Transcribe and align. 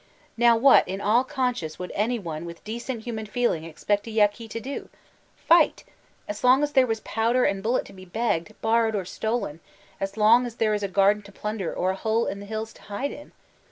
Now 0.35 0.57
what 0.57 0.87
in 0.87 0.99
all 0.99 1.23
conscience 1.23 1.77
would 1.77 1.91
any 1.93 2.17
one 2.17 2.43
with 2.43 2.63
decent 2.63 3.03
human 3.03 3.27
feeling 3.27 3.65
expect 3.65 4.07
a 4.07 4.09
Yaqui 4.09 4.47
to 4.47 4.59
do? 4.59 4.89
Fight! 5.35 5.83
As 6.27 6.43
long 6.43 6.63
as 6.63 6.71
there 6.71 6.87
was 6.87 7.01
powder 7.01 7.43
and 7.43 7.61
bullet 7.61 7.85
to 7.85 7.93
be 7.93 8.03
begged, 8.05 8.59
borrowed, 8.63 8.95
or 8.95 9.05
stolen; 9.05 9.59
as 9.99 10.17
long 10.17 10.47
as 10.47 10.55
there 10.55 10.75
b 10.75 10.83
a 10.83 10.89
garden 10.89 11.21
to 11.21 11.31
plunder, 11.31 11.71
or 11.71 11.91
a 11.91 11.99
bole 12.01 12.25
in 12.25 12.39
the 12.39 12.47
hiUs 12.47 12.73
to 12.73 12.81
hide 12.81 13.11
in! 13.11 13.31